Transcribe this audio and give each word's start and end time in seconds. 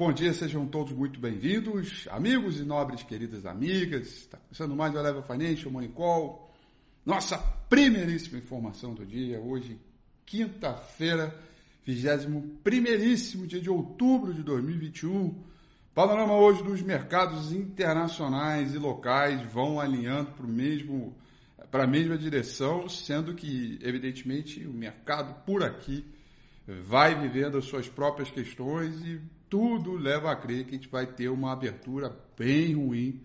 Bom 0.00 0.14
dia, 0.14 0.32
sejam 0.32 0.66
todos 0.66 0.94
muito 0.94 1.20
bem-vindos, 1.20 2.08
amigos 2.10 2.58
e 2.58 2.64
nobres 2.64 3.02
queridas 3.02 3.44
amigas. 3.44 4.06
Está 4.06 4.38
começando 4.38 4.74
mais 4.74 4.94
o 4.94 4.98
Eleva 4.98 5.22
Financial 5.22 5.70
Money 5.70 5.90
Call, 5.90 6.50
nossa 7.04 7.36
primeiríssima 7.36 8.38
informação 8.38 8.94
do 8.94 9.04
dia, 9.04 9.38
hoje, 9.38 9.78
quinta-feira, 10.24 11.38
21 11.84 13.46
dia 13.46 13.60
de 13.60 13.68
outubro 13.68 14.32
de 14.32 14.42
2021. 14.42 15.38
Panorama 15.94 16.34
hoje 16.34 16.62
dos 16.62 16.80
mercados 16.80 17.52
internacionais 17.52 18.74
e 18.74 18.78
locais 18.78 19.42
vão 19.52 19.78
alinhando 19.78 20.30
para 20.30 20.46
o 20.46 20.48
mesmo 20.48 21.14
para 21.70 21.84
a 21.84 21.86
mesma 21.86 22.16
direção, 22.16 22.88
sendo 22.88 23.34
que, 23.34 23.78
evidentemente, 23.82 24.66
o 24.66 24.72
mercado 24.72 25.44
por 25.44 25.62
aqui 25.62 26.06
vai 26.66 27.14
vivendo 27.20 27.58
as 27.58 27.66
suas 27.66 27.86
próprias 27.86 28.30
questões 28.30 28.98
e 29.04 29.20
tudo 29.50 29.96
leva 29.96 30.30
a 30.30 30.36
crer 30.36 30.64
que 30.64 30.70
a 30.70 30.78
gente 30.78 30.88
vai 30.88 31.06
ter 31.06 31.28
uma 31.28 31.52
abertura 31.52 32.16
bem 32.38 32.74
ruim 32.74 33.20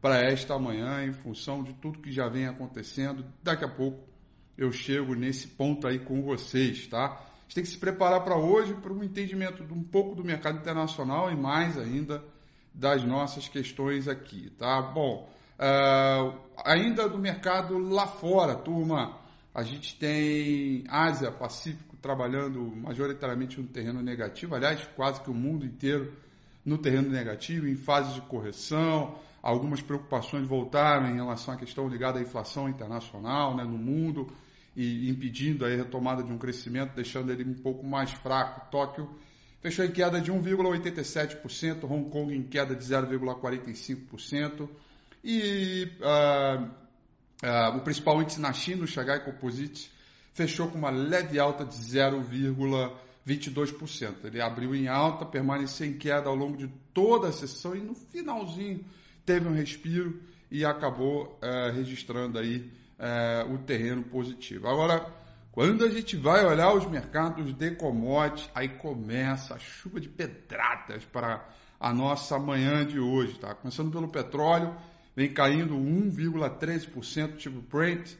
para 0.00 0.20
esta 0.20 0.58
manhã, 0.58 1.04
em 1.04 1.12
função 1.12 1.64
de 1.64 1.72
tudo 1.74 1.98
que 1.98 2.12
já 2.12 2.28
vem 2.28 2.46
acontecendo. 2.46 3.24
Daqui 3.42 3.64
a 3.64 3.68
pouco 3.68 4.06
eu 4.56 4.70
chego 4.70 5.14
nesse 5.14 5.48
ponto 5.48 5.86
aí 5.86 5.98
com 5.98 6.22
vocês, 6.22 6.86
tá? 6.86 7.06
A 7.06 7.42
gente 7.42 7.54
tem 7.54 7.64
que 7.64 7.70
se 7.70 7.78
preparar 7.78 8.22
para 8.22 8.36
hoje 8.36 8.72
para 8.74 8.92
um 8.92 9.02
entendimento 9.02 9.62
um 9.74 9.82
pouco 9.82 10.14
do 10.14 10.24
mercado 10.24 10.58
internacional 10.58 11.30
e 11.30 11.36
mais 11.36 11.76
ainda 11.76 12.22
das 12.72 13.04
nossas 13.04 13.48
questões 13.48 14.06
aqui, 14.06 14.50
tá? 14.50 14.80
Bom, 14.80 15.28
uh, 15.58 16.38
ainda 16.64 17.08
do 17.08 17.18
mercado 17.18 17.78
lá 17.78 18.06
fora, 18.06 18.54
turma, 18.54 19.18
a 19.54 19.62
gente 19.62 19.98
tem 19.98 20.84
Ásia, 20.88 21.30
Pacífico, 21.30 21.93
trabalhando 22.04 22.60
majoritariamente 22.76 23.58
no 23.58 23.66
terreno 23.66 24.02
negativo, 24.02 24.54
aliás, 24.54 24.86
quase 24.94 25.22
que 25.22 25.30
o 25.30 25.34
mundo 25.34 25.64
inteiro 25.64 26.12
no 26.62 26.76
terreno 26.76 27.08
negativo, 27.08 27.66
em 27.66 27.76
fase 27.76 28.12
de 28.12 28.20
correção. 28.20 29.18
Algumas 29.42 29.80
preocupações 29.80 30.46
voltaram 30.46 31.08
em 31.08 31.14
relação 31.14 31.54
à 31.54 31.56
questão 31.56 31.88
ligada 31.88 32.18
à 32.18 32.22
inflação 32.22 32.68
internacional 32.68 33.56
né, 33.56 33.64
no 33.64 33.78
mundo 33.78 34.30
e 34.76 35.08
impedindo 35.08 35.64
a 35.64 35.68
retomada 35.68 36.22
de 36.22 36.30
um 36.30 36.36
crescimento, 36.36 36.94
deixando 36.94 37.32
ele 37.32 37.42
um 37.42 37.54
pouco 37.54 37.86
mais 37.86 38.10
fraco. 38.10 38.70
Tóquio 38.70 39.08
fechou 39.62 39.82
em 39.82 39.90
queda 39.90 40.20
de 40.20 40.30
1,87%, 40.30 41.84
Hong 41.84 42.10
Kong 42.10 42.36
em 42.36 42.42
queda 42.42 42.76
de 42.76 42.84
0,45%. 42.84 44.68
E 45.24 45.88
uh, 46.00 46.64
uh, 46.64 47.76
o 47.78 47.80
principal 47.80 48.20
índice 48.20 48.42
na 48.42 48.52
China, 48.52 48.84
o 48.84 48.86
Shanghai 48.86 49.24
Composite, 49.24 49.90
fechou 50.34 50.68
com 50.68 50.76
uma 50.76 50.90
leve 50.90 51.38
alta 51.38 51.64
de 51.64 51.76
0,22%. 51.76 54.16
Ele 54.24 54.42
abriu 54.42 54.74
em 54.74 54.88
alta, 54.88 55.24
permaneceu 55.24 55.86
em 55.86 55.94
queda 55.94 56.28
ao 56.28 56.34
longo 56.34 56.58
de 56.58 56.68
toda 56.92 57.28
a 57.28 57.32
sessão 57.32 57.74
e 57.74 57.80
no 57.80 57.94
finalzinho 57.94 58.84
teve 59.24 59.48
um 59.48 59.54
respiro 59.54 60.20
e 60.50 60.62
acabou 60.64 61.38
é, 61.40 61.70
registrando 61.70 62.38
aí 62.38 62.70
é, 62.98 63.46
o 63.48 63.56
terreno 63.58 64.02
positivo. 64.02 64.68
Agora, 64.68 65.06
quando 65.52 65.84
a 65.84 65.88
gente 65.88 66.16
vai 66.16 66.44
olhar 66.44 66.74
os 66.74 66.84
mercados 66.84 67.54
de 67.54 67.70
commodities, 67.72 68.50
aí 68.54 68.68
começa 68.68 69.54
a 69.54 69.58
chuva 69.58 70.00
de 70.00 70.08
pedradas 70.08 71.04
para 71.04 71.48
a 71.78 71.94
nossa 71.94 72.36
manhã 72.38 72.84
de 72.84 72.98
hoje, 72.98 73.38
tá? 73.38 73.54
Começando 73.54 73.92
pelo 73.92 74.08
petróleo, 74.08 74.74
vem 75.14 75.32
caindo 75.32 75.76
1,13% 75.76 77.36
tipo 77.36 77.60
Brent, 77.60 78.16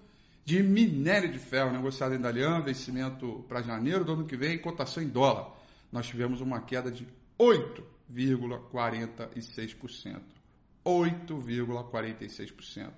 de 0.44 0.62
minério 0.62 1.30
de 1.30 1.38
ferro 1.38 1.70
negociado 1.70 2.14
em 2.14 2.20
Dalian, 2.20 2.62
vencimento 2.62 3.44
para 3.48 3.60
janeiro 3.60 4.04
do 4.04 4.12
ano 4.12 4.24
que 4.24 4.36
vem, 4.36 4.58
cotação 4.58 5.02
em 5.02 5.08
dólar. 5.08 5.50
Nós 5.92 6.06
tivemos 6.06 6.40
uma 6.40 6.62
queda 6.62 6.90
de 6.90 7.06
8,46%. 7.38 10.22
8,46%. 10.84 12.90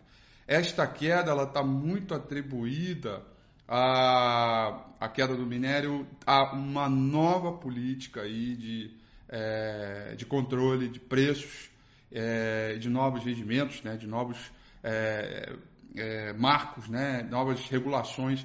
Esta 0.47 0.87
queda 0.87 1.33
ela 1.33 1.43
está 1.43 1.65
muito 1.65 2.15
atribuída 2.15 3.27
a, 3.73 4.85
a 4.99 5.09
queda 5.09 5.37
do 5.37 5.47
minério 5.47 6.05
a 6.27 6.53
uma 6.53 6.89
nova 6.89 7.53
política 7.53 8.23
aí 8.23 8.57
de, 8.57 8.91
é, 9.29 10.17
de 10.17 10.27
controle 10.27 10.89
de 10.89 10.99
preços, 10.99 11.71
é, 12.11 12.75
de 12.79 12.89
novos 12.89 13.23
rendimentos, 13.23 13.81
né, 13.85 13.97
de 13.97 14.09
novos 14.09 14.51
é, 14.83 15.55
é, 15.95 16.33
marcos, 16.33 16.89
né, 16.89 17.23
novas 17.23 17.61
regulações 17.69 18.45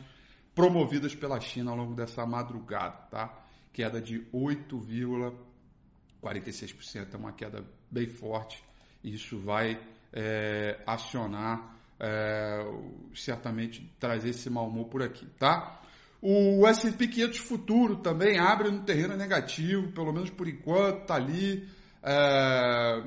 promovidas 0.54 1.16
pela 1.16 1.42
China 1.42 1.72
ao 1.72 1.78
longo 1.78 1.96
dessa 1.96 2.24
madrugada. 2.24 2.98
Tá? 3.10 3.34
Queda 3.74 4.00
de 4.00 4.20
8,46%, 4.32 7.14
é 7.14 7.18
uma 7.18 7.34
queda 7.34 7.66
bem 7.90 8.08
forte. 8.08 8.64
Isso 9.04 9.40
vai 9.40 9.82
é, 10.14 10.80
acionar 10.86 11.75
é, 12.00 12.66
certamente 13.14 13.94
trazer 14.00 14.30
esse 14.30 14.50
mau 14.50 14.68
humor 14.68 14.88
por 14.88 15.04
aqui, 15.04 15.26
tá? 15.38 15.82
O 16.22 16.66
S&P 16.68 17.08
500 17.08 17.38
futuro 17.38 17.98
também 17.98 18.40
abre 18.40 18.72
no 18.72 18.84
terreno 18.84 19.16
negativo, 19.16 19.92
pelo 19.92 20.12
menos 20.12 20.30
por 20.30 20.48
enquanto, 20.48 21.02
está 21.02 21.16
ali, 21.16 21.68
é, 22.02 23.04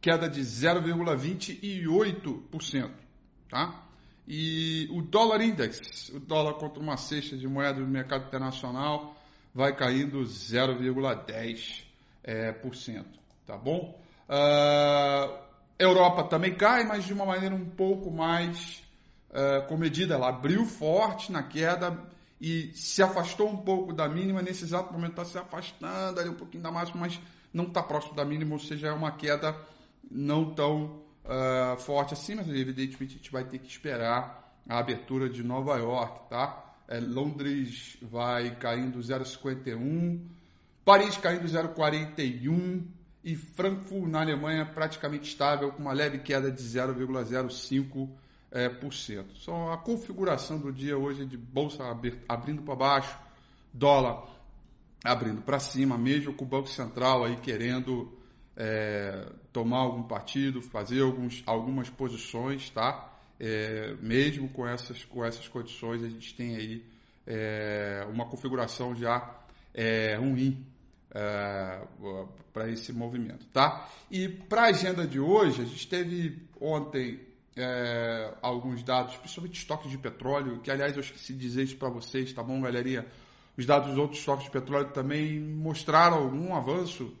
queda 0.00 0.28
de 0.28 0.40
0,28%, 0.40 2.90
tá? 3.48 3.86
E 4.26 4.88
o 4.90 5.00
dólar 5.02 5.42
index, 5.42 6.08
o 6.10 6.18
dólar 6.20 6.54
contra 6.54 6.82
uma 6.82 6.96
cesta 6.96 7.36
de 7.36 7.46
moeda 7.46 7.80
do 7.80 7.86
mercado 7.86 8.26
internacional, 8.26 9.14
vai 9.54 9.72
caindo 9.74 10.22
0,10%, 10.22 11.84
é, 12.24 12.52
tá 13.46 13.56
bom? 13.56 13.98
Uh, 14.28 15.49
Europa 15.80 16.24
também 16.24 16.54
cai, 16.54 16.84
mas 16.84 17.04
de 17.04 17.12
uma 17.12 17.24
maneira 17.24 17.54
um 17.54 17.64
pouco 17.64 18.10
mais 18.10 18.84
uh, 19.30 19.66
comedida. 19.66 20.14
Ela 20.14 20.28
abriu 20.28 20.66
forte 20.66 21.32
na 21.32 21.42
queda 21.42 21.98
e 22.38 22.70
se 22.74 23.02
afastou 23.02 23.48
um 23.48 23.56
pouco 23.56 23.92
da 23.92 24.06
mínima. 24.06 24.42
Nesse 24.42 24.64
exato 24.64 24.92
momento 24.92 25.12
está 25.12 25.24
se 25.24 25.38
afastando 25.38 26.20
ali 26.20 26.28
um 26.28 26.34
pouquinho 26.34 26.62
da 26.62 26.70
máxima, 26.70 27.00
mas 27.00 27.18
não 27.52 27.64
está 27.64 27.82
próximo 27.82 28.14
da 28.14 28.24
mínima, 28.24 28.52
ou 28.52 28.60
seja, 28.60 28.88
é 28.88 28.92
uma 28.92 29.10
queda 29.12 29.56
não 30.10 30.54
tão 30.54 31.00
uh, 31.24 31.78
forte 31.78 32.12
assim, 32.12 32.34
mas 32.34 32.48
evidentemente 32.48 33.14
a 33.14 33.16
gente 33.16 33.32
vai 33.32 33.44
ter 33.44 33.58
que 33.58 33.68
esperar 33.68 34.54
a 34.68 34.78
abertura 34.78 35.28
de 35.30 35.42
Nova 35.42 35.78
York, 35.78 36.28
tá? 36.28 36.74
É, 36.86 37.00
Londres 37.00 37.96
vai 38.02 38.54
caindo 38.56 38.98
0,51, 38.98 40.20
Paris 40.84 41.16
caindo 41.16 41.46
0,41, 41.46 42.84
e 43.22 43.36
Frankfurt, 43.36 44.10
na 44.10 44.20
Alemanha, 44.20 44.64
praticamente 44.64 45.28
estável, 45.28 45.72
com 45.72 45.82
uma 45.82 45.92
leve 45.92 46.18
queda 46.18 46.50
de 46.50 46.62
0,05%. 46.62 48.08
É, 48.52 48.68
por 48.68 48.92
cento. 48.92 49.32
Só 49.36 49.72
a 49.72 49.78
configuração 49.78 50.58
do 50.58 50.72
dia 50.72 50.98
hoje 50.98 51.24
de 51.24 51.36
bolsa 51.36 51.84
abrindo 52.28 52.62
para 52.62 52.74
baixo, 52.74 53.16
dólar 53.72 54.26
abrindo 55.04 55.40
para 55.40 55.60
cima, 55.60 55.96
mesmo 55.96 56.34
com 56.34 56.44
o 56.44 56.48
Banco 56.48 56.66
Central 56.68 57.24
aí 57.24 57.36
querendo 57.36 58.12
é, 58.56 59.30
tomar 59.52 59.78
algum 59.78 60.02
partido, 60.02 60.60
fazer 60.60 61.00
alguns, 61.00 61.44
algumas 61.46 61.88
posições, 61.90 62.68
tá? 62.70 63.16
É, 63.38 63.94
mesmo 64.02 64.48
com 64.48 64.66
essas, 64.66 65.04
com 65.04 65.24
essas 65.24 65.46
condições, 65.46 66.02
a 66.02 66.08
gente 66.08 66.34
tem 66.34 66.56
aí 66.56 66.84
uma 68.12 68.26
configuração 68.26 68.96
já 68.96 69.32
ruim 70.18 70.66
é, 71.14 71.82
para 72.52 72.68
esse 72.70 72.92
movimento, 72.92 73.46
tá? 73.52 73.88
E 74.10 74.28
para 74.28 74.62
a 74.62 74.66
agenda 74.66 75.06
de 75.06 75.18
hoje, 75.18 75.62
a 75.62 75.64
gente 75.64 75.88
teve 75.88 76.48
ontem 76.60 77.20
é, 77.56 78.34
alguns 78.40 78.82
dados, 78.82 79.16
principalmente 79.16 79.58
estoques 79.58 79.90
de 79.90 79.98
petróleo, 79.98 80.60
que 80.60 80.70
aliás 80.70 80.94
eu 80.94 81.00
esqueci 81.00 81.32
de 81.32 81.38
dizer 81.40 81.64
isso 81.64 81.76
para 81.76 81.88
vocês, 81.88 82.32
tá 82.32 82.42
bom, 82.42 82.60
galerinha? 82.60 83.06
Os 83.56 83.66
dados 83.66 83.88
dos 83.88 83.98
outros 83.98 84.20
estoques 84.20 84.44
de 84.44 84.50
petróleo 84.50 84.90
também 84.92 85.40
mostraram 85.40 86.18
algum 86.18 86.54
avanço 86.54 87.12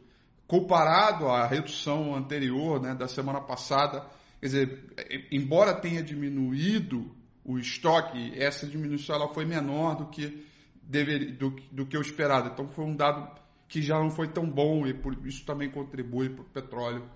comparado 0.46 1.28
à 1.28 1.46
redução 1.46 2.14
anterior 2.14 2.80
né, 2.80 2.94
da 2.94 3.06
semana 3.06 3.40
passada, 3.40 4.06
quer 4.40 4.46
dizer, 4.46 4.84
embora 5.30 5.74
tenha 5.74 6.02
diminuído 6.02 7.14
o 7.44 7.58
estoque, 7.58 8.32
essa 8.36 8.66
diminuição 8.66 9.16
ela 9.16 9.32
foi 9.32 9.44
menor 9.44 9.96
do 9.96 10.06
que, 10.06 10.44
deveria, 10.82 11.32
do, 11.32 11.50
do 11.70 11.86
que 11.86 11.96
o 11.96 12.00
esperado. 12.00 12.50
Então 12.52 12.68
foi 12.68 12.84
um 12.84 12.96
dado 12.96 13.40
que 13.70 13.80
já 13.80 13.98
não 13.98 14.10
foi 14.10 14.26
tão 14.26 14.44
bom 14.50 14.84
e 14.84 14.92
por 14.92 15.16
isso 15.24 15.44
também 15.46 15.70
contribui 15.70 16.28
para 16.28 16.42
o 16.42 16.44
petróleo 16.44 17.08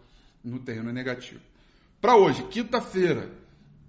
no 0.43 0.61
terreno 0.61 0.93
negativo. 0.93 1.41
Para 2.01 2.17
hoje, 2.17 2.45
quinta-feira, 2.45 3.29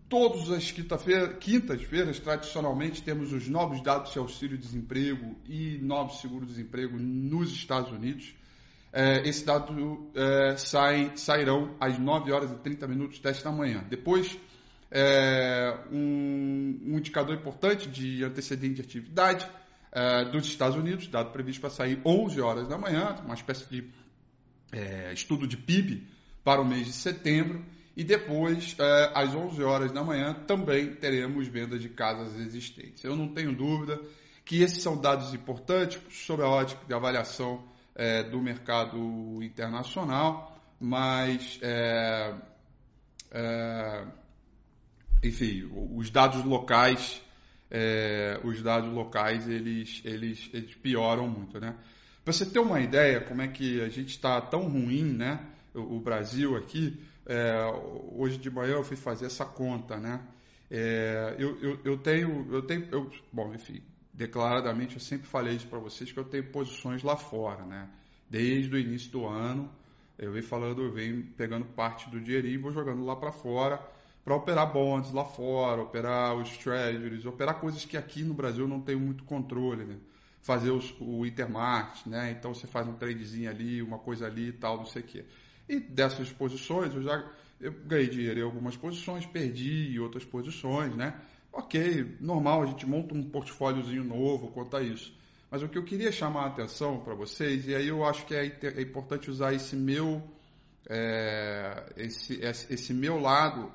todas 0.09 0.49
as 0.49 0.71
quintas-feiras, 0.71 2.19
tradicionalmente, 2.19 3.03
temos 3.03 3.31
os 3.31 3.47
novos 3.47 3.81
dados 3.83 4.11
de 4.13 4.17
auxílio-desemprego 4.17 5.35
e 5.47 5.77
novos 5.77 6.19
seguro-desemprego 6.21 6.97
nos 6.97 7.51
Estados 7.51 7.91
Unidos. 7.91 8.33
É, 8.91 9.27
esse 9.27 9.45
dado 9.45 10.09
é, 10.15 10.57
sai, 10.57 11.11
sairão 11.15 11.75
às 11.79 11.99
9 11.99 12.31
horas 12.31 12.51
e 12.51 12.55
30 12.55 12.87
minutos 12.87 13.19
desta 13.19 13.51
manhã. 13.51 13.85
Depois, 13.87 14.39
é, 14.89 15.77
um, 15.91 16.79
um, 16.83 16.97
indicador 16.97 17.35
importante 17.35 17.87
de 17.87 18.23
antecedente 18.23 18.75
de 18.75 18.81
atividade 18.81 19.47
é, 19.95 20.25
dos 20.25 20.45
Estados 20.45 20.75
Unidos, 20.75 21.07
dado 21.07 21.31
previsto 21.31 21.61
para 21.61 21.69
sair 21.69 22.01
11 22.05 22.41
horas 22.41 22.67
da 22.67 22.77
manhã, 22.77 23.15
uma 23.23 23.33
espécie 23.33 23.65
de 23.69 23.89
é, 24.73 25.13
estudo 25.13 25.47
de 25.47 25.55
PIB 25.55 26.05
para 26.43 26.61
o 26.61 26.65
mês 26.65 26.85
de 26.85 26.91
setembro. 26.91 27.63
E 27.95 28.03
depois, 28.03 28.75
é, 28.77 29.11
às 29.15 29.33
11 29.33 29.63
horas 29.63 29.91
da 29.93 30.03
manhã, 30.03 30.33
também 30.45 30.93
teremos 30.95 31.47
vendas 31.47 31.81
de 31.81 31.87
casas 31.87 32.37
existentes. 32.37 33.05
Eu 33.05 33.15
não 33.15 33.29
tenho 33.29 33.55
dúvida 33.55 33.97
que 34.43 34.61
esses 34.61 34.83
são 34.83 34.99
dados 34.99 35.33
importantes 35.33 36.01
sob 36.11 36.43
a 36.43 36.47
ótica 36.47 36.85
de 36.85 36.93
avaliação 36.93 37.63
é, 37.95 38.21
do 38.21 38.41
mercado 38.41 39.41
internacional, 39.41 40.59
mas, 40.77 41.57
é, 41.61 42.35
é 43.31 44.05
enfim, 45.23 45.69
os 45.95 46.09
dados 46.09 46.43
locais, 46.43 47.21
é, 47.69 48.39
os 48.43 48.61
dados 48.61 48.91
locais, 48.91 49.47
eles, 49.47 50.01
eles, 50.05 50.49
eles 50.53 50.73
pioram 50.75 51.27
muito, 51.27 51.59
né? 51.59 51.75
Para 52.23 52.33
você 52.33 52.45
ter 52.45 52.59
uma 52.59 52.79
ideia 52.79 53.21
como 53.21 53.41
é 53.41 53.47
que 53.47 53.81
a 53.81 53.89
gente 53.89 54.09
está 54.09 54.41
tão 54.41 54.67
ruim, 54.67 55.03
né? 55.03 55.45
O, 55.73 55.97
o 55.97 55.99
Brasil 55.99 56.55
aqui, 56.55 56.99
é, 57.25 57.53
hoje 58.11 58.37
de 58.37 58.49
manhã 58.49 58.73
eu 58.73 58.83
fui 58.83 58.97
fazer 58.97 59.25
essa 59.25 59.45
conta, 59.45 59.97
né? 59.97 60.21
É, 60.69 61.35
eu, 61.37 61.59
eu, 61.61 61.79
eu, 61.83 61.97
tenho, 61.97 62.47
eu 62.51 62.61
tenho, 62.63 62.87
eu, 62.91 63.11
bom, 63.31 63.53
enfim, 63.53 63.81
declaradamente 64.13 64.95
eu 64.95 64.99
sempre 64.99 65.27
falei 65.27 65.55
isso 65.55 65.67
para 65.67 65.79
vocês 65.79 66.11
que 66.11 66.19
eu 66.19 66.23
tenho 66.23 66.45
posições 66.51 67.03
lá 67.03 67.15
fora, 67.15 67.63
né? 67.65 67.87
Desde 68.29 68.73
o 68.73 68.79
início 68.79 69.11
do 69.11 69.25
ano 69.27 69.71
eu 70.17 70.31
venho 70.31 70.45
falando, 70.45 70.81
eu 70.81 70.91
venho 70.91 71.23
pegando 71.37 71.65
parte 71.65 72.09
do 72.09 72.19
dinheirinho 72.19 72.61
vou 72.61 72.71
jogando 72.71 73.05
lá 73.05 73.15
para 73.15 73.31
fora 73.31 73.79
para 74.25 74.35
operar 74.35 74.73
bonds 74.73 75.11
lá 75.11 75.23
fora, 75.23 75.83
operar 75.83 76.35
os 76.35 76.57
treasuries, 76.57 77.27
operar 77.27 77.59
coisas 77.59 77.85
que 77.85 77.95
aqui 77.95 78.23
no 78.23 78.33
Brasil 78.33 78.67
não 78.67 78.81
tem 78.81 78.95
muito 78.95 79.23
controle, 79.23 79.85
né? 79.85 79.97
Fazer 80.41 80.71
os, 80.71 80.93
o 80.99 81.25
intermarket, 81.27 82.07
né? 82.07 82.31
Então 82.31 82.51
você 82.51 82.65
faz 82.65 82.87
um 82.87 82.93
tradezinho 82.93 83.47
ali, 83.47 83.83
uma 83.83 83.99
coisa 83.99 84.25
ali 84.25 84.47
e 84.47 84.53
tal, 84.53 84.77
não 84.77 84.85
sei 84.87 85.03
o 85.03 85.05
quê. 85.05 85.25
E 85.69 85.79
dessas 85.79 86.31
posições, 86.31 86.93
eu 86.95 87.03
já 87.03 87.23
eu 87.61 87.71
ganhei 87.85 88.09
dinheiro 88.09 88.39
em 88.39 88.43
algumas 88.43 88.75
posições, 88.75 89.25
perdi 89.27 89.95
em 89.95 89.99
outras 89.99 90.25
posições, 90.25 90.95
né? 90.95 91.13
Ok, 91.53 92.17
normal, 92.19 92.63
a 92.63 92.65
gente 92.65 92.85
monta 92.85 93.13
um 93.13 93.23
portfóliozinho 93.29 94.03
novo 94.03 94.49
quanto 94.51 94.75
a 94.75 94.81
isso. 94.81 95.15
Mas 95.51 95.61
o 95.61 95.69
que 95.69 95.77
eu 95.77 95.83
queria 95.83 96.11
chamar 96.11 96.45
a 96.45 96.47
atenção 96.47 96.99
para 96.99 97.13
vocês, 97.13 97.67
e 97.67 97.75
aí 97.75 97.87
eu 97.87 98.03
acho 98.03 98.25
que 98.25 98.33
é, 98.33 98.57
é 98.61 98.81
importante 98.81 99.29
usar 99.29 99.53
esse 99.53 99.75
meu, 99.75 100.21
é, 100.89 101.93
esse, 101.95 102.41
esse 102.43 102.93
meu 102.93 103.19
lado 103.19 103.71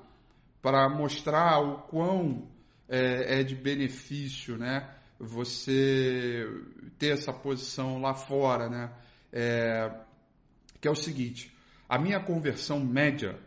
para 0.63 0.89
mostrar 0.89 1.59
o 1.61 1.79
quão 1.83 2.49
é, 2.89 3.41
é 3.41 3.43
de 3.43 3.55
benefício, 3.55 4.57
né? 4.57 4.89
Você 5.19 6.47
ter 6.99 7.13
essa 7.13 7.33
posição 7.33 8.01
lá 8.01 8.15
fora, 8.15 8.69
né? 8.69 8.93
É, 9.33 9.91
que 10.81 10.89
é 10.89 10.91
o 10.91 10.97
seguinte: 10.97 11.55
a 11.89 11.99
minha 11.99 12.21
conversão 12.21 12.81
média, 12.81 13.39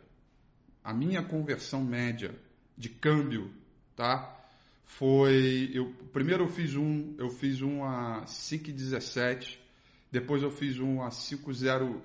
a 0.84 0.94
minha 0.94 1.24
conversão 1.24 1.84
média 1.84 2.36
de 2.78 2.90
câmbio, 2.90 3.52
tá? 3.96 4.40
Foi, 4.86 5.72
eu, 5.74 5.92
primeiro 6.12 6.44
eu 6.44 6.50
fiz 6.50 6.76
um, 6.76 7.16
eu 7.18 7.30
fiz 7.30 7.62
um 7.62 7.84
a 7.84 8.24
5,17, 8.26 9.58
depois 10.12 10.44
eu 10.44 10.52
fiz 10.52 10.80
um 10.80 11.02
a 11.02 11.10
5,0, 11.10 12.00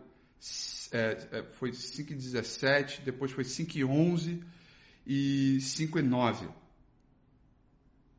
é, 0.93 1.29
é, 1.33 1.43
foi 1.53 1.71
5,17, 1.71 3.03
depois 3.03 3.31
foi 3.33 3.45
5,11 3.45 4.43
e 5.09 5.57
5,9, 5.61 6.49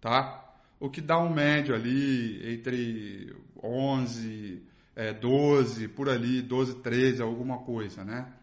tá? 0.01 0.45
O 0.79 0.89
que 0.89 0.99
dá 0.99 1.19
um 1.19 1.31
médio 1.31 1.75
ali 1.75 2.53
entre 2.53 3.35
11 3.61 4.63
é, 4.99 5.13
12, 5.13 5.87
por 5.87 6.09
ali, 6.09 6.41
12, 6.41 6.81
13, 6.81 7.21
alguma 7.21 7.59
coisa, 7.59 8.03
né? 8.03 8.33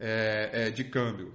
É, 0.00 0.50
é, 0.52 0.70
de 0.70 0.84
câmbio. 0.84 1.34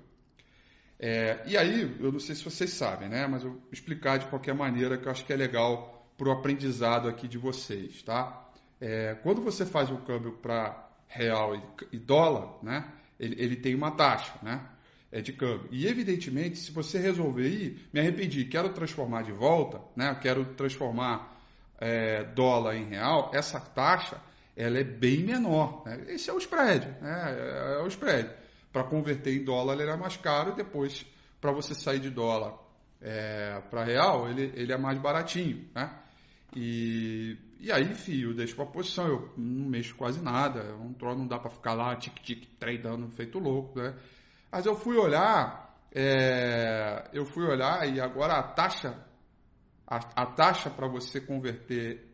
É, 0.98 1.44
e 1.46 1.56
aí, 1.56 1.96
eu 2.00 2.12
não 2.12 2.20
sei 2.20 2.34
se 2.34 2.44
vocês 2.44 2.72
sabem, 2.72 3.08
né? 3.08 3.28
Mas 3.28 3.44
eu 3.44 3.52
vou 3.52 3.62
explicar 3.72 4.18
de 4.18 4.26
qualquer 4.26 4.56
maneira 4.56 4.98
que 4.98 5.06
eu 5.08 5.12
acho 5.12 5.26
que 5.26 5.32
é 5.32 5.36
legal 5.36 6.10
para 6.18 6.30
o 6.30 6.32
aprendizado 6.32 7.08
aqui 7.08 7.28
de 7.28 7.38
vocês, 7.38 8.02
tá? 8.02 8.50
É, 8.82 9.14
quando 9.22 9.44
você 9.44 9.64
faz 9.64 9.92
o 9.92 9.98
câmbio 9.98 10.34
para 10.34 10.90
real 11.08 11.56
e, 11.56 11.62
e, 11.92 12.00
dólar, 12.00 12.58
né? 12.64 12.92
Ele, 13.20 13.36
ele 13.38 13.56
tem 13.56 13.76
uma 13.76 13.92
taxa, 13.92 14.34
né? 14.42 14.68
É 15.16 15.22
de 15.22 15.32
câmbio. 15.32 15.70
E 15.70 15.86
evidentemente, 15.86 16.58
se 16.58 16.72
você 16.72 16.98
resolver 16.98 17.48
ir, 17.48 17.88
me 17.94 18.00
arrependi, 18.00 18.46
quero 18.46 18.74
transformar 18.74 19.22
de 19.22 19.32
volta, 19.32 19.80
né? 19.96 20.18
Quero 20.20 20.44
transformar 20.56 21.40
é, 21.78 22.24
dólar 22.24 22.76
em 22.76 22.86
real, 22.86 23.30
essa 23.32 23.60
taxa 23.60 24.20
ela 24.56 24.80
é 24.80 24.84
bem 24.84 25.24
menor. 25.24 25.84
Né? 25.86 26.06
Esse 26.08 26.30
é 26.30 26.34
o 26.34 26.38
spread, 26.38 26.88
né? 27.02 27.36
é, 27.38 27.80
é 27.80 27.84
o 27.84 27.88
spread. 27.88 28.30
Para 28.72 28.84
converter 28.86 29.36
em 29.36 29.44
dólar 29.44 29.80
ele 29.80 29.92
é 29.92 29.98
mais 29.98 30.18
caro 30.18 30.54
e 30.54 30.56
depois 30.56 31.06
para 31.40 31.52
você 31.52 31.76
sair 31.76 32.00
de 32.00 32.10
dólar 32.10 32.58
é, 33.02 33.62
para 33.70 33.84
real 33.84 34.28
ele, 34.30 34.52
ele 34.56 34.72
é 34.72 34.78
mais 34.78 34.98
baratinho. 34.98 35.68
Né? 35.76 35.92
E, 36.56 37.38
e 37.60 37.72
aí, 37.72 37.84
enfim, 37.84 38.22
eu 38.22 38.34
deixo 38.34 38.56
para 38.56 38.66
posição, 38.66 39.08
eu 39.08 39.34
não 39.38 39.70
mexo 39.70 39.96
quase 39.96 40.22
nada, 40.22 40.62
é 40.62 40.74
um 40.74 40.94
trono 40.94 41.20
não 41.20 41.28
dá 41.28 41.38
para 41.38 41.50
ficar 41.50 41.74
lá 41.74 41.96
tic-tic 41.96 42.48
tradando 42.60 43.08
feito 43.10 43.40
louco. 43.40 43.80
Né? 43.80 43.94
Mas 44.54 44.68
eu 44.68 44.76
fui 44.76 44.96
olhar, 44.98 45.76
é, 45.92 47.10
eu 47.12 47.26
fui 47.26 47.44
olhar 47.44 47.92
e 47.92 48.00
agora 48.00 48.36
a 48.36 48.44
taxa, 48.44 49.04
a, 49.88 49.96
a 50.22 50.28
taxa 50.28 50.70
para 50.70 50.88
você 50.88 51.20
converter 51.20 52.08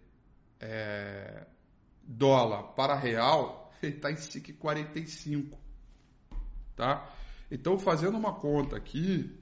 é, 0.57 1.45
dólar 2.01 2.75
para 2.75 2.95
real, 2.95 3.69
está 3.83 4.09
em 4.09 4.15
5,45. 4.15 5.57
Tá? 6.77 7.13
Então, 7.51 7.77
fazendo 7.77 8.17
uma 8.17 8.33
conta 8.33 8.77
aqui, 8.77 9.37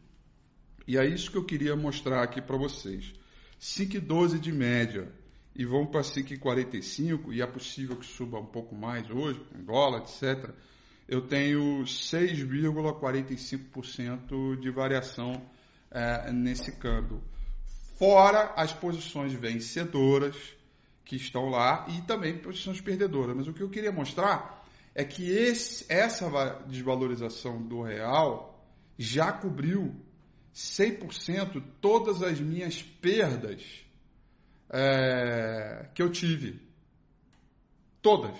e 0.87 0.97
é 0.97 1.05
isso 1.05 1.29
que 1.29 1.37
eu 1.37 1.45
queria 1.45 1.75
mostrar 1.75 2.23
aqui 2.23 2.41
para 2.41 2.57
vocês. 2.57 3.13
5,12 3.61 4.39
de 4.39 4.51
média 4.51 5.13
e 5.55 5.65
vamos 5.65 5.91
para 5.91 6.01
5,45 6.01 7.31
e 7.31 7.43
é 7.43 7.45
possível 7.45 7.95
que 7.95 8.07
suba 8.07 8.39
um 8.39 8.47
pouco 8.47 8.73
mais 8.73 9.07
hoje, 9.11 9.39
em 9.55 9.63
dólar, 9.63 9.99
etc. 9.99 10.51
Eu 11.07 11.27
tenho 11.27 11.83
6,45% 11.83 14.59
de 14.59 14.69
variação 14.69 15.41
é, 15.89 16.31
nesse 16.31 16.73
câmbio. 16.73 17.23
Fora 17.97 18.53
as 18.55 18.71
posições 18.73 19.33
vencedoras, 19.33 20.35
que 21.05 21.15
estão 21.15 21.49
lá 21.49 21.85
e 21.87 22.01
também 22.01 22.37
posições 22.37 22.81
perdedoras. 22.81 23.35
Mas 23.35 23.47
o 23.47 23.53
que 23.53 23.63
eu 23.63 23.69
queria 23.69 23.91
mostrar 23.91 24.63
é 24.93 25.03
que 25.05 25.31
esse, 25.31 25.85
essa 25.87 26.27
desvalorização 26.67 27.65
do 27.65 27.81
real 27.81 28.61
já 28.97 29.31
cobriu 29.31 29.95
100% 30.53 31.63
todas 31.79 32.21
as 32.21 32.41
minhas 32.41 32.81
perdas 32.81 33.63
é, 34.69 35.87
que 35.93 36.01
eu 36.01 36.11
tive. 36.11 36.59
Todas. 38.01 38.37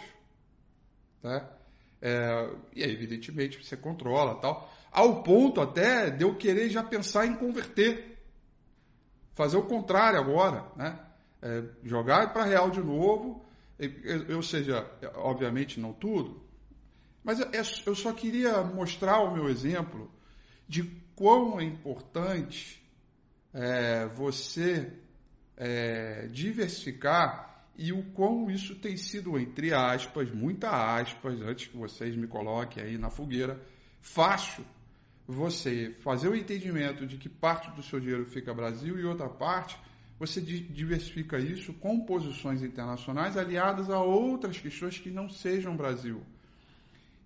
Tá? 1.22 1.57
É, 2.02 2.50
e 2.76 2.84
aí, 2.84 2.92
evidentemente, 2.92 3.64
você 3.64 3.76
controla 3.76 4.36
tal. 4.36 4.72
Ao 4.92 5.24
ponto 5.24 5.62
até 5.62 6.10
de 6.10 6.24
eu 6.24 6.36
querer 6.36 6.70
já 6.70 6.84
pensar 6.84 7.26
em 7.26 7.36
converter. 7.36 8.18
Fazer 9.36 9.58
o 9.58 9.64
contrário 9.64 10.20
agora. 10.20 10.66
Né? 10.76 11.00
é, 11.42 11.64
jogar 11.84 12.34
para 12.34 12.46
real 12.46 12.70
de 12.70 12.82
novo, 12.82 13.46
ou 14.36 14.42
seja, 14.42 14.90
obviamente 15.16 15.80
não 15.80 15.94
tudo, 15.94 16.42
mas 17.24 17.40
é, 17.40 17.62
eu 17.86 17.96
só 17.96 18.12
queria 18.14 18.64
mostrar 18.64 19.20
o 19.20 19.34
meu 19.34 19.50
exemplo 19.50 20.12
de 20.68 20.84
quão 21.16 21.60
é 21.60 21.64
importante 21.64 22.84
é, 23.54 24.08
você 24.08 24.92
é, 25.56 26.28
diversificar 26.28 27.57
e 27.78 27.94
o 27.94 28.04
quão 28.14 28.50
isso 28.50 28.76
tem 28.76 28.98
sido, 28.98 29.38
entre 29.38 29.74
aspas, 29.74 30.32
muita 30.32 30.70
aspas, 30.96 31.40
antes 31.42 31.68
que 31.68 31.78
vocês 31.78 32.16
me 32.16 32.26
coloquem 32.26 32.82
aí 32.82 32.98
na 32.98 33.10
fogueira, 33.10 33.62
fácil 34.02 34.66
você 35.28 35.96
fazer 36.00 36.28
o 36.30 36.36
entendimento 36.36 37.06
de 37.06 37.18
que 37.18 37.30
parte 37.30 37.70
do 37.72 37.84
seu 37.84 38.00
dinheiro 38.00 38.26
fica 38.26 38.54
Brasil 38.54 38.98
e 39.00 39.06
outra 39.06 39.30
parte 39.30 39.78
você 40.20 40.42
diversifica 40.42 41.38
isso 41.38 41.74
com 41.74 42.00
posições 42.00 42.64
internacionais 42.64 43.38
aliadas 43.38 43.90
a 43.90 44.02
outras 44.02 44.58
questões 44.58 44.98
que 44.98 45.12
não 45.12 45.30
sejam 45.30 45.78
Brasil. 45.78 46.24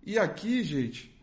E 0.05 0.20
aqui, 0.20 0.62
gente, 0.63 1.15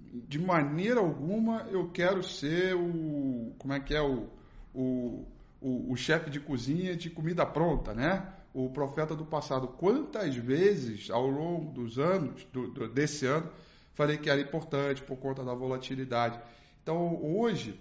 de 0.00 0.38
maneira 0.38 1.00
alguma 1.00 1.66
eu 1.70 1.90
quero 1.90 2.22
ser 2.22 2.74
o. 2.74 3.52
Como 3.58 3.74
é 3.74 3.80
que 3.80 3.94
é? 3.94 4.00
O, 4.00 4.30
o, 4.72 5.26
o, 5.60 5.92
o 5.92 5.96
chefe 5.96 6.30
de 6.30 6.40
cozinha 6.40 6.96
de 6.96 7.10
comida 7.10 7.44
pronta, 7.44 7.92
né? 7.92 8.33
O 8.54 8.70
profeta 8.70 9.14
do 9.14 9.26
passado. 9.26 9.68
Quantas 9.68 10.34
vezes 10.36 11.10
ao 11.10 11.28
longo 11.28 11.72
dos 11.72 11.98
anos, 11.98 12.44
do, 12.52 12.70
do, 12.70 12.88
desse 12.88 13.26
ano, 13.26 13.50
falei 13.94 14.16
que 14.16 14.30
era 14.30 14.40
importante 14.40 15.02
por 15.02 15.18
conta 15.18 15.44
da 15.44 15.52
volatilidade. 15.52 16.40
Então, 16.82 17.20
hoje, 17.22 17.78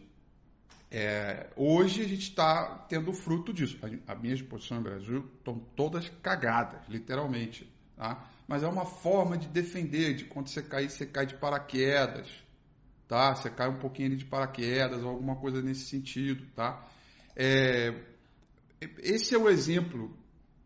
é, 0.90 1.48
hoje 1.56 2.02
a 2.02 2.08
gente 2.08 2.24
está 2.24 2.86
tendo 2.90 3.14
fruto 3.14 3.54
disso. 3.54 3.78
As 4.08 4.20
minhas 4.20 4.42
posições 4.42 4.82
no 4.82 4.90
Brasil 4.90 5.32
estão 5.38 5.60
todas 5.76 6.10
cagadas, 6.22 6.82
literalmente. 6.90 7.72
Tá? 7.96 8.28
Mas 8.48 8.64
é 8.64 8.68
uma 8.68 8.86
forma 8.86 9.38
de 9.38 9.48
defender, 9.48 10.16
de 10.16 10.26
quando 10.26 10.48
você 10.48 10.62
cair, 10.62 10.90
você 10.90 11.06
cai 11.06 11.26
de 11.26 11.36
paraquedas, 11.36 12.28
tá? 13.08 13.36
Você 13.36 13.50
cai 13.50 13.70
um 13.70 13.78
pouquinho 13.78 14.16
de 14.16 14.26
paraquedas 14.26 15.04
ou 15.04 15.10
alguma 15.10 15.36
coisa 15.36 15.62
nesse 15.62 15.86
sentido, 15.86 16.46
tá? 16.56 16.86
É, 17.36 17.94
esse 19.00 19.34
é 19.34 19.38
o 19.38 19.50
exemplo 19.50 20.16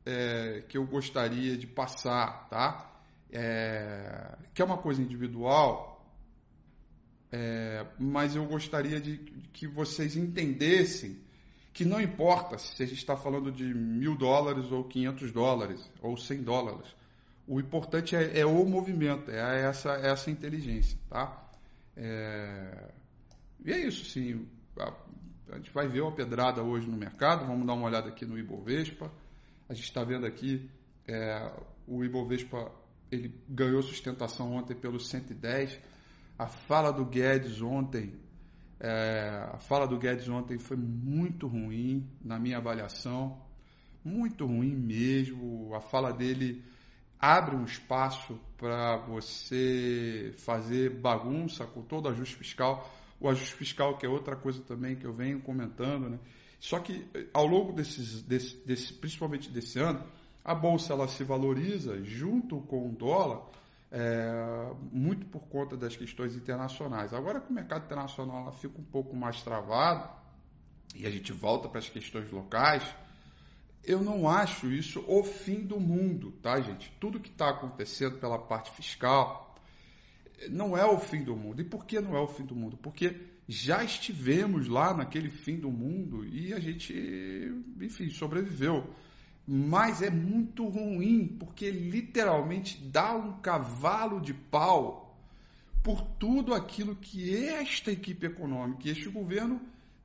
é, 0.08 0.64
que 0.70 0.78
eu 0.78 0.86
gostaria 0.86 1.58
de 1.58 1.68
passar, 1.68 2.48
tá? 2.50 2.90
É, 3.30 4.38
que 4.54 4.62
é 4.62 4.66
uma 4.66 4.78
coisa 4.78 5.02
individual, 5.02 6.02
é, 7.30 7.86
mas 8.00 8.38
eu 8.38 8.46
gostaria 8.46 9.02
de 9.02 9.18
que 9.52 9.68
vocês 9.68 10.16
entendessem 10.16 11.20
que 11.74 11.84
não 11.84 12.00
importa 12.00 12.58
se 12.58 12.82
a 12.82 12.86
gente 12.86 13.00
está 13.00 13.18
falando 13.18 13.52
de 13.52 13.66
mil 13.74 14.16
dólares 14.16 14.72
ou 14.72 14.86
500 14.86 15.32
dólares 15.34 15.92
ou 16.02 16.16
100 16.16 16.42
dólares, 16.42 16.96
o 17.46 17.60
importante 17.60 18.16
é, 18.16 18.40
é 18.40 18.46
o 18.46 18.66
movimento, 18.66 19.30
é 19.30 19.62
essa, 19.62 19.92
essa 19.92 20.32
inteligência, 20.32 20.98
tá? 21.10 21.50
É... 21.96 22.92
E 23.64 23.72
é 23.74 23.80
isso, 23.80 24.06
sim. 24.06 24.48
A, 24.80 24.94
a, 25.52 25.58
gente 25.58 25.72
vai 25.72 25.88
ver 25.88 26.02
uma 26.02 26.12
pedrada 26.14 26.64
hoje 26.64 26.90
no 26.90 26.96
mercado, 26.96 27.46
vamos 27.46 27.68
dar 27.68 27.74
uma 27.74 27.88
olhada 27.88 28.08
aqui 28.08 28.26
no 28.26 28.40
Ibovespa. 28.40 29.12
A 29.70 29.74
gente 29.74 29.86
está 29.86 30.04
vendo 30.04 30.26
aqui 30.26 30.70
é, 31.08 31.52
o 31.86 32.04
Ibovespa, 32.04 32.72
ele 33.12 33.34
ganhou 33.50 33.82
sustentação 33.82 34.54
ontem 34.54 34.76
pelo 34.76 35.00
110. 35.00 35.80
A 36.40 36.48
fala 36.48 36.92
do 36.92 37.06
Guedes 37.06 37.62
ontem, 37.62 38.14
é, 38.80 39.50
a 39.52 39.58
fala 39.58 39.86
do 39.86 39.98
Guedes 39.98 40.30
ontem 40.30 40.58
foi 40.58 40.78
muito 40.78 41.48
ruim, 41.48 42.10
na 42.24 42.40
minha 42.40 42.58
avaliação, 42.58 43.42
muito 44.04 44.46
ruim 44.46 44.74
mesmo. 44.74 45.74
A 45.76 45.82
fala 45.82 46.14
dele 46.14 46.64
abre 47.20 47.56
um 47.56 47.66
espaço 47.66 48.40
para 48.58 48.98
você 48.98 50.34
fazer 50.38 50.92
bagunça 51.00 51.66
com 51.66 51.82
todo 51.82 52.06
o 52.06 52.10
ajuste 52.10 52.36
fiscal. 52.36 52.90
O 53.20 53.28
ajuste 53.28 53.56
fiscal, 53.56 53.98
que 53.98 54.06
é 54.06 54.10
outra 54.10 54.36
coisa 54.36 54.62
também 54.62 54.96
que 54.96 55.06
eu 55.06 55.14
venho 55.14 55.42
comentando, 55.42 56.10
né? 56.10 56.20
Só 56.60 56.80
que 56.80 57.08
ao 57.34 57.46
longo 57.46 57.72
desses, 57.74 58.22
desse, 58.24 58.56
desse, 58.66 58.94
principalmente 58.94 59.50
desse 59.50 59.80
ano, 59.80 60.04
a 60.44 60.56
bolsa 60.56 60.94
ela 60.94 61.08
se 61.08 61.24
valoriza 61.24 62.04
junto 62.04 62.62
com 62.62 62.90
o 62.90 62.92
dólar, 62.92 63.46
é, 63.92 64.74
muito 64.92 65.26
por 65.28 65.48
conta 65.48 65.78
das 65.78 65.96
questões 65.96 66.36
internacionais. 66.36 67.14
Agora 67.14 67.40
que 67.40 67.50
o 67.50 67.54
mercado 67.54 67.86
internacional 67.86 68.42
ela 68.42 68.52
fica 68.52 68.80
um 68.80 68.84
pouco 68.84 69.16
mais 69.16 69.42
travado 69.44 70.10
e 70.96 71.06
a 71.06 71.10
gente 71.10 71.32
volta 71.32 71.70
para 71.70 71.80
as 71.80 71.90
questões 71.90 72.32
locais, 72.32 72.84
eu 73.84 74.02
não 74.02 74.28
acho 74.28 74.72
isso 74.72 75.04
o 75.08 75.24
fim 75.24 75.62
do 75.62 75.80
mundo, 75.80 76.32
tá, 76.42 76.60
gente? 76.60 76.92
Tudo 77.00 77.20
que 77.20 77.30
está 77.30 77.50
acontecendo 77.50 78.18
pela 78.18 78.40
parte 78.40 78.72
fiscal 78.72 79.56
não 80.50 80.78
é 80.78 80.86
o 80.86 81.00
fim 81.00 81.24
do 81.24 81.36
mundo. 81.36 81.62
E 81.62 81.66
por 81.66 81.86
que 81.86 82.00
não 82.00 82.16
é 82.16 82.20
o 82.20 82.28
fim 82.28 82.46
do 82.46 82.56
mundo? 82.56 82.78
Porque 82.78 83.16
já 83.48 83.84
estivemos 83.84 84.68
lá 84.68 84.94
naquele 84.94 85.30
fim 85.30 85.58
do 85.58 85.72
mundo 85.72 86.26
e 86.26 86.54
a 86.54 86.60
gente, 86.60 86.94
enfim, 87.80 88.10
sobreviveu. 88.10 88.90
Mas 89.48 90.02
é 90.02 90.10
muito 90.10 90.68
ruim, 90.68 91.26
porque 91.40 91.72
literalmente 91.72 92.84
dá 92.84 93.16
um 93.16 93.40
cavalo 93.40 94.20
de 94.20 94.34
pau 94.34 95.18
por 95.82 96.02
tudo 96.02 96.54
aquilo 96.54 96.98
que 96.98 97.34
esta 97.48 97.90
equipe 97.90 98.26
econômica 98.26 98.88
e 98.88 98.92
este 98.92 99.08
governo 99.08 99.62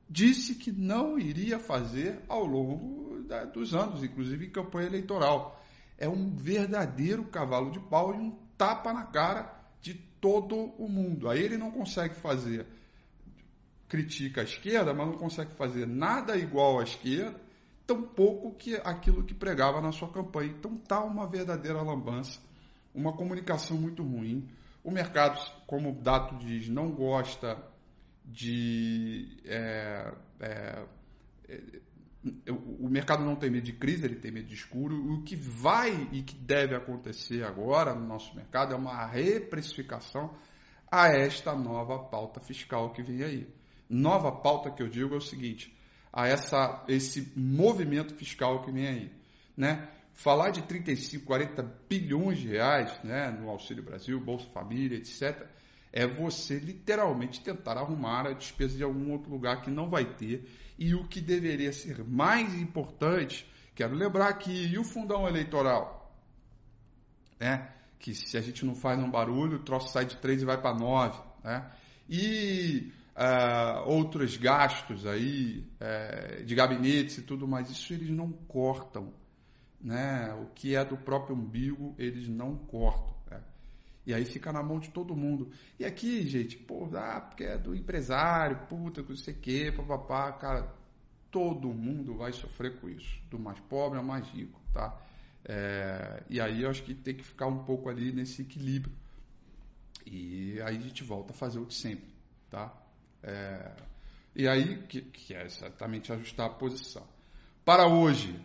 disse 0.09 0.55
que 0.55 0.71
não 0.71 1.19
iria 1.19 1.59
fazer 1.59 2.21
ao 2.29 2.45
longo 2.45 3.23
da, 3.23 3.43
dos 3.43 3.73
anos, 3.73 4.01
inclusive 4.01 4.45
em 4.45 4.49
campanha 4.49 4.87
eleitoral. 4.87 5.61
É 5.97 6.07
um 6.07 6.33
verdadeiro 6.33 7.25
cavalo 7.25 7.71
de 7.71 7.81
pau 7.81 8.15
e 8.15 8.17
um 8.17 8.31
tapa 8.57 8.93
na 8.93 9.03
cara 9.03 9.53
de 9.81 9.93
todo 9.93 10.55
o 10.55 10.87
mundo. 10.87 11.29
Aí 11.29 11.41
ele 11.41 11.57
não 11.57 11.69
consegue 11.71 12.15
fazer, 12.15 12.65
critica 13.93 14.41
a 14.41 14.43
esquerda, 14.43 14.91
mas 14.91 15.05
não 15.05 15.17
consegue 15.19 15.53
fazer 15.53 15.85
nada 15.85 16.35
igual 16.35 16.79
à 16.79 16.83
esquerda, 16.83 17.39
tampouco 17.85 18.55
que 18.55 18.73
aquilo 18.77 19.23
que 19.23 19.35
pregava 19.35 19.79
na 19.81 19.91
sua 19.91 20.11
campanha. 20.11 20.49
Então 20.49 20.75
tá 20.77 21.03
uma 21.03 21.29
verdadeira 21.29 21.79
lambança, 21.79 22.41
uma 22.91 23.13
comunicação 23.13 23.77
muito 23.77 24.01
ruim. 24.01 24.49
O 24.83 24.89
mercado, 24.89 25.39
como 25.67 25.91
o 25.91 26.01
Dato 26.01 26.35
diz, 26.37 26.67
não 26.69 26.89
gosta 26.89 27.55
de. 28.25 29.37
É, 29.45 30.11
é, 30.39 30.85
é, 31.49 32.51
o 32.51 32.89
mercado 32.89 33.23
não 33.23 33.35
tem 33.35 33.51
medo 33.51 33.65
de 33.65 33.73
crise, 33.73 34.05
ele 34.05 34.15
tem 34.15 34.31
medo 34.31 34.47
de 34.47 34.55
escuro. 34.55 35.13
O 35.13 35.21
que 35.21 35.35
vai 35.35 36.09
e 36.11 36.23
que 36.23 36.33
deve 36.33 36.73
acontecer 36.73 37.43
agora 37.43 37.93
no 37.93 38.07
nosso 38.07 38.35
mercado 38.35 38.73
é 38.73 38.75
uma 38.75 39.05
reprecificação 39.05 40.33
a 40.91 41.09
esta 41.09 41.53
nova 41.53 41.99
pauta 41.99 42.39
fiscal 42.39 42.91
que 42.91 43.03
vem 43.03 43.21
aí. 43.21 43.62
Nova 43.89 44.31
pauta 44.31 44.71
que 44.71 44.81
eu 44.81 44.87
digo 44.87 45.13
é 45.13 45.17
o 45.17 45.21
seguinte: 45.21 45.75
a 46.11 46.27
essa, 46.27 46.83
esse 46.87 47.31
movimento 47.35 48.13
fiscal 48.15 48.63
que 48.63 48.71
vem 48.71 48.87
aí. 48.87 49.11
Né? 49.55 49.87
Falar 50.13 50.51
de 50.51 50.61
35, 50.61 51.25
40 51.25 51.63
bilhões 51.89 52.39
de 52.39 52.47
reais 52.47 52.91
né, 53.03 53.31
no 53.31 53.49
Auxílio 53.49 53.83
Brasil, 53.83 54.19
Bolsa 54.19 54.47
Família, 54.51 54.97
etc 54.97 55.47
é 55.93 56.07
você 56.07 56.57
literalmente 56.57 57.39
tentar 57.39 57.77
arrumar 57.77 58.25
a 58.25 58.33
despesa 58.33 58.75
de 58.75 58.83
algum 58.83 59.11
outro 59.11 59.29
lugar 59.29 59.61
que 59.61 59.69
não 59.69 59.87
vai 59.87 60.03
ter. 60.03 60.49
E 60.77 60.95
o 60.95 61.07
que 61.07 61.21
deveria 61.21 61.71
ser 61.71 62.03
mais 62.03 62.55
importante, 62.55 63.47
quero 63.75 63.93
lembrar 63.93 64.33
que 64.33 64.51
e 64.51 64.79
o 64.79 64.83
fundão 64.83 65.27
eleitoral? 65.27 66.11
Né? 67.39 67.69
Que 67.99 68.15
se 68.15 68.35
a 68.35 68.41
gente 68.41 68.65
não 68.65 68.73
faz 68.73 68.99
um 68.99 69.09
barulho, 69.09 69.57
o 69.57 69.63
troço 69.63 69.89
sai 69.89 70.05
de 70.05 70.17
3 70.17 70.41
e 70.41 70.45
vai 70.45 70.59
para 70.59 70.75
9. 70.75 71.21
Né? 71.43 71.71
E 72.09 72.91
uh, 73.15 73.89
outros 73.89 74.37
gastos 74.37 75.05
aí, 75.05 75.67
uh, 75.79 76.43
de 76.43 76.55
gabinetes 76.55 77.17
e 77.17 77.21
tudo 77.21 77.47
mais, 77.47 77.69
isso 77.69 77.93
eles 77.93 78.09
não 78.09 78.31
cortam. 78.31 79.13
Né? 79.81 80.33
O 80.41 80.45
que 80.53 80.75
é 80.75 80.85
do 80.85 80.95
próprio 80.95 81.35
umbigo, 81.35 81.93
eles 81.97 82.27
não 82.27 82.55
cortam. 82.55 83.13
E 84.05 84.13
aí 84.13 84.25
fica 84.25 84.51
na 84.51 84.61
mão 84.61 84.79
de 84.79 84.89
todo 84.89 85.15
mundo. 85.15 85.51
E 85.79 85.85
aqui, 85.85 86.27
gente, 86.27 86.57
pô, 86.57 86.89
ah, 86.93 87.21
porque 87.21 87.43
é 87.43 87.57
do 87.57 87.73
empresário, 87.73 88.67
puta, 88.67 89.01
não 89.01 89.15
sei 89.15 89.33
o 89.33 89.37
quê, 89.37 89.71
papapá, 89.75 90.31
cara, 90.33 90.75
todo 91.31 91.69
mundo 91.69 92.15
vai 92.15 92.33
sofrer 92.33 92.79
com 92.79 92.89
isso. 92.89 93.21
Do 93.29 93.39
mais 93.39 93.59
pobre 93.61 93.97
ao 93.97 94.03
mais 94.03 94.27
rico, 94.27 94.59
tá? 94.73 94.99
É, 95.45 96.23
e 96.29 96.39
aí 96.39 96.63
eu 96.63 96.69
acho 96.69 96.83
que 96.83 96.93
tem 96.93 97.15
que 97.15 97.23
ficar 97.23 97.47
um 97.47 97.63
pouco 97.63 97.89
ali 97.89 98.11
nesse 98.11 98.41
equilíbrio. 98.41 98.93
E 100.05 100.61
aí 100.61 100.75
a 100.75 100.81
gente 100.81 101.03
volta 101.03 101.31
a 101.31 101.35
fazer 101.35 101.59
o 101.59 101.65
de 101.65 101.73
sempre, 101.73 102.13
tá? 102.49 102.73
É, 103.23 103.71
e 104.35 104.47
aí, 104.47 104.83
que, 104.87 105.01
que 105.01 105.33
é 105.33 105.45
exatamente 105.45 106.11
ajustar 106.11 106.47
a 106.47 106.49
posição. 106.49 107.03
Para 107.63 107.87
hoje, 107.87 108.39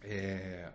é, 0.04 0.72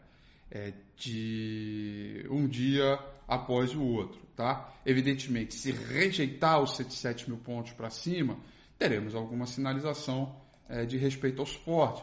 é, 0.51 0.73
de 0.97 2.25
um 2.31 2.47
dia 2.47 2.99
após 3.27 3.75
o 3.75 3.83
outro, 3.83 4.21
tá? 4.37 4.73
Evidentemente, 4.85 5.55
se 5.55 5.71
rejeitar 5.73 6.61
os 6.61 6.77
107 6.77 7.29
mil 7.29 7.39
pontos 7.39 7.73
para 7.73 7.91
cima, 7.91 8.39
teremos 8.79 9.15
alguma 9.15 9.47
sinalização 9.47 10.37
é, 10.69 10.85
de 10.85 10.97
respeito 10.97 11.41
ao 11.41 11.47
suporte. 11.47 12.03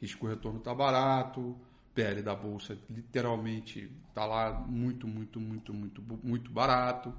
Risco 0.00 0.26
retorno 0.26 0.58
está 0.58 0.74
barato, 0.74 1.56
PL 1.94 2.22
da 2.22 2.34
bolsa 2.34 2.76
literalmente 2.90 3.90
está 4.08 4.24
lá 4.24 4.52
muito, 4.52 5.06
muito, 5.06 5.40
muito, 5.40 5.72
muito, 5.72 6.02
muito 6.22 6.50
barato, 6.50 7.14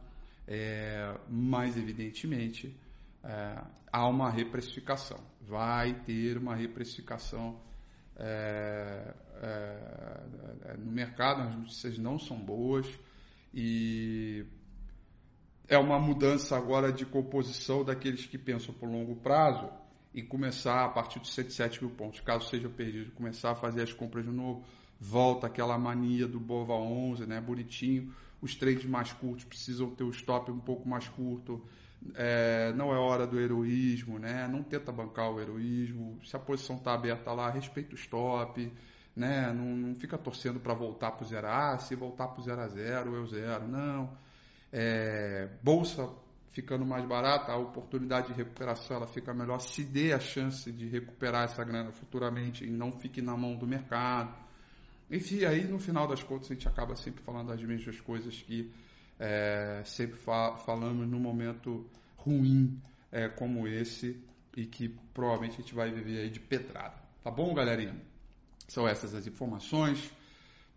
é, 0.48 1.18
mas 1.30 1.78
evidentemente 1.78 2.76
é, 3.24 3.62
há 3.92 4.08
uma 4.08 4.30
reprecificação. 4.30 5.20
Vai 5.42 5.94
ter 6.06 6.38
uma 6.38 6.56
reprecificação 6.56 7.60
é, 8.18 9.14
é, 9.42 10.18
é, 10.66 10.78
no 10.78 10.92
mercado, 10.92 11.42
as 11.42 11.56
notícias 11.56 11.98
não 11.98 12.18
são 12.18 12.38
boas 12.38 12.88
e 13.56 14.46
é 15.68 15.78
uma 15.78 15.98
mudança 15.98 16.58
agora 16.58 16.92
de 16.92 17.06
composição 17.06 17.86
daqueles 17.86 18.26
que 18.26 18.38
pensam 18.38 18.74
por 18.74 18.90
longo 18.90 19.16
prazo 19.16 19.70
e 20.14 20.22
começar 20.22 20.84
a 20.84 20.90
partir 20.90 21.20
de 21.22 21.30
107 21.30 21.82
mil 21.84 21.96
pontos, 21.96 22.20
caso 22.20 22.50
seja 22.50 22.68
perdido, 22.68 23.12
começar 23.14 23.52
a 23.52 23.56
fazer 23.56 23.84
as 23.84 23.94
compras 23.94 24.26
de 24.26 24.32
novo, 24.32 24.66
volta 25.00 25.48
aquela 25.48 25.78
mania 25.78 26.28
do 26.28 26.40
Bova 26.40 26.74
11, 26.74 27.26
né, 27.26 27.40
bonitinho, 27.40 28.14
os 28.42 28.54
trades 28.56 28.86
mais 28.86 29.14
curtos 29.14 29.46
precisam 29.46 29.90
ter 29.90 30.04
o 30.04 30.10
stop 30.10 30.52
um 30.52 30.60
pouco 30.60 30.88
mais 30.88 31.08
curto, 31.08 31.66
é, 32.14 32.74
não 32.74 32.94
é 32.94 32.98
hora 32.98 33.26
do 33.26 33.40
heroísmo, 33.40 34.20
né? 34.20 34.48
Não 34.48 34.62
tenta 34.62 34.92
bancar 34.92 35.32
o 35.32 35.40
heroísmo. 35.40 36.20
Se 36.24 36.36
a 36.36 36.40
posição 36.40 36.76
está 36.76 36.94
aberta 36.94 37.32
lá, 37.32 37.50
respeita 37.50 37.94
o 37.94 37.98
stop, 37.98 38.72
né? 39.16 39.52
Não, 39.54 39.66
não 39.66 39.96
fica 39.96 40.18
torcendo 40.18 40.60
para 40.60 40.74
voltar 40.74 41.12
para 41.12 41.24
o 41.24 41.28
zero. 41.28 41.48
Ah, 41.48 41.78
se 41.78 41.96
voltar 41.96 42.28
para 42.28 42.42
o 42.42 42.44
zero 42.44 42.62
a 42.62 42.68
zero, 42.68 43.16
eu 43.16 43.26
zero. 43.26 43.68
Não. 43.68 44.18
É, 44.72 45.50
bolsa 45.64 46.10
ficando 46.52 46.86
mais 46.86 47.06
barata, 47.06 47.52
a 47.52 47.58
oportunidade 47.58 48.28
de 48.28 48.34
recuperação 48.34 48.98
ela 48.98 49.08
fica 49.08 49.34
melhor. 49.34 49.60
Se 49.60 49.84
dê 49.84 50.14
a 50.14 50.20
chance 50.20 50.72
de 50.72 50.88
recuperar 50.88 51.44
essa 51.44 51.64
grana 51.64 51.92
futuramente 51.92 52.64
e 52.64 52.70
não 52.70 52.92
fique 52.94 53.22
na 53.22 53.36
mão 53.36 53.56
do 53.56 53.68
mercado. 53.68 54.34
Enfim, 55.12 55.44
aí 55.44 55.66
no 55.66 55.78
final 55.78 56.08
das 56.08 56.24
contas 56.24 56.50
a 56.50 56.54
gente 56.54 56.68
acaba 56.68 56.96
sempre 56.96 57.22
falando 57.24 57.52
as 57.52 57.62
mesmas 57.62 58.00
coisas 58.00 58.42
que 58.42 58.72
é, 59.20 59.82
sempre 59.86 60.18
fa 60.18 60.58
falamos 60.58 61.08
num 61.08 61.20
momento 61.20 61.86
ruim 62.18 62.82
é, 63.12 63.30
como 63.30 63.68
esse 63.68 64.22
e 64.56 64.66
que 64.66 64.90
provavelmente 65.14 65.54
a 65.54 65.62
gente 65.62 65.76
vai 65.76 65.92
viver 65.92 66.22
aí 66.22 66.30
de 66.30 66.40
pedrada. 66.40 66.96
Tá 67.24 67.30
bom, 67.30 67.54
galerinha? 67.54 68.15
São 68.68 68.88
essas 68.88 69.14
as 69.14 69.28
informações. 69.28 70.12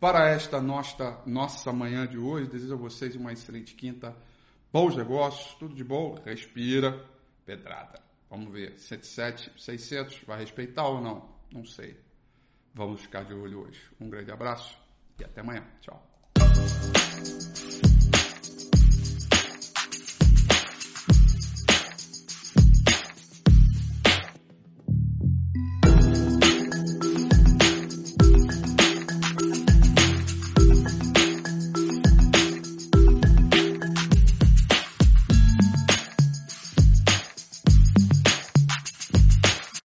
Para 0.01 0.29
esta 0.29 0.61
nossa, 0.61 1.21
nossa 1.27 1.73
manhã 1.73 2.07
de 2.07 2.19
hoje, 2.19 2.49
desejo 2.49 2.75
a 2.75 2.77
vocês 2.77 3.17
uma 3.17 3.33
excelente 3.33 3.75
quinta, 3.75 4.17
bons 4.73 4.97
negócios, 4.97 5.55
tudo 5.55 5.75
de 5.75 5.83
bom, 5.83 6.15
respira, 6.25 7.05
pedrada. 7.45 8.01
Vamos 8.31 8.53
ver, 8.53 8.79
107, 8.79 9.53
600, 9.57 10.23
vai 10.25 10.39
respeitar 10.39 10.87
ou 10.87 11.01
não? 11.01 11.29
Não 11.51 11.65
sei. 11.65 11.99
Vamos 12.75 13.01
ficar 13.01 13.25
de 13.25 13.35
olho 13.35 13.67
hoje. 13.67 13.81
Um 14.01 14.09
grande 14.09 14.31
abraço 14.31 14.79
e 15.19 15.25
até 15.25 15.41
amanhã. 15.41 15.67
Tchau. 15.81 16.01